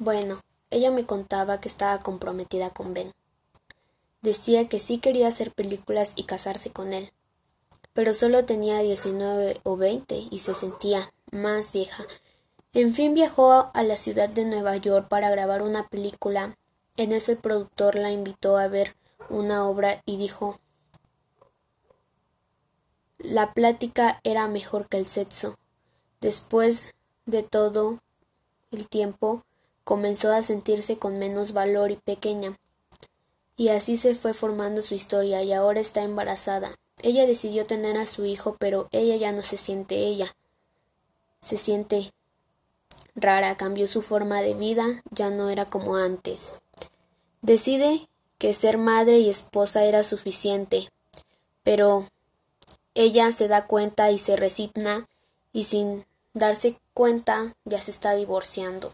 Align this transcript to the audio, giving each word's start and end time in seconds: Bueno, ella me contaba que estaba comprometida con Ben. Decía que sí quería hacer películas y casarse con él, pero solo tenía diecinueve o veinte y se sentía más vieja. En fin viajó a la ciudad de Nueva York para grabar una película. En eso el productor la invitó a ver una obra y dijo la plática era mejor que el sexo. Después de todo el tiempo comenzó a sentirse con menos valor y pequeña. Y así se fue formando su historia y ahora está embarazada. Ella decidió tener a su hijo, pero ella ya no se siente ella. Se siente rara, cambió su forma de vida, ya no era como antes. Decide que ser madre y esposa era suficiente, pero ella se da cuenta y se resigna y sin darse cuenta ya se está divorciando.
Bueno, 0.00 0.40
ella 0.70 0.92
me 0.92 1.06
contaba 1.06 1.60
que 1.60 1.68
estaba 1.68 1.98
comprometida 1.98 2.70
con 2.70 2.94
Ben. 2.94 3.12
Decía 4.22 4.68
que 4.68 4.78
sí 4.78 4.98
quería 4.98 5.26
hacer 5.26 5.50
películas 5.50 6.12
y 6.14 6.22
casarse 6.22 6.70
con 6.70 6.92
él, 6.92 7.12
pero 7.94 8.14
solo 8.14 8.44
tenía 8.44 8.78
diecinueve 8.78 9.60
o 9.64 9.76
veinte 9.76 10.28
y 10.30 10.38
se 10.38 10.54
sentía 10.54 11.12
más 11.32 11.72
vieja. 11.72 12.06
En 12.72 12.94
fin 12.94 13.12
viajó 13.12 13.72
a 13.74 13.82
la 13.82 13.96
ciudad 13.96 14.28
de 14.28 14.44
Nueva 14.44 14.76
York 14.76 15.08
para 15.08 15.30
grabar 15.30 15.62
una 15.62 15.88
película. 15.88 16.56
En 16.96 17.10
eso 17.10 17.32
el 17.32 17.38
productor 17.38 17.96
la 17.96 18.12
invitó 18.12 18.56
a 18.56 18.68
ver 18.68 18.94
una 19.28 19.66
obra 19.66 20.02
y 20.06 20.16
dijo 20.16 20.60
la 23.18 23.52
plática 23.52 24.20
era 24.22 24.46
mejor 24.46 24.88
que 24.88 24.98
el 24.98 25.06
sexo. 25.06 25.58
Después 26.20 26.94
de 27.26 27.42
todo 27.42 27.98
el 28.70 28.88
tiempo 28.88 29.44
comenzó 29.88 30.32
a 30.32 30.42
sentirse 30.42 30.98
con 30.98 31.18
menos 31.18 31.54
valor 31.54 31.90
y 31.90 31.96
pequeña. 31.96 32.58
Y 33.56 33.70
así 33.70 33.96
se 33.96 34.14
fue 34.14 34.34
formando 34.34 34.82
su 34.82 34.94
historia 34.94 35.42
y 35.42 35.54
ahora 35.54 35.80
está 35.80 36.02
embarazada. 36.02 36.72
Ella 37.00 37.24
decidió 37.24 37.64
tener 37.64 37.96
a 37.96 38.04
su 38.04 38.26
hijo, 38.26 38.54
pero 38.58 38.88
ella 38.92 39.16
ya 39.16 39.32
no 39.32 39.42
se 39.42 39.56
siente 39.56 39.96
ella. 39.96 40.36
Se 41.40 41.56
siente 41.56 42.12
rara, 43.14 43.56
cambió 43.56 43.88
su 43.88 44.02
forma 44.02 44.42
de 44.42 44.52
vida, 44.52 45.02
ya 45.10 45.30
no 45.30 45.48
era 45.48 45.64
como 45.64 45.96
antes. 45.96 46.52
Decide 47.40 48.10
que 48.36 48.52
ser 48.52 48.76
madre 48.76 49.20
y 49.20 49.30
esposa 49.30 49.84
era 49.84 50.04
suficiente, 50.04 50.90
pero 51.62 52.06
ella 52.92 53.32
se 53.32 53.48
da 53.48 53.66
cuenta 53.66 54.10
y 54.10 54.18
se 54.18 54.36
resigna 54.36 55.08
y 55.54 55.64
sin 55.64 56.04
darse 56.34 56.78
cuenta 56.92 57.56
ya 57.64 57.80
se 57.80 57.90
está 57.90 58.14
divorciando. 58.16 58.92